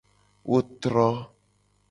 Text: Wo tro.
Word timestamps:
Wo 0.49 0.59
tro. 0.81 1.07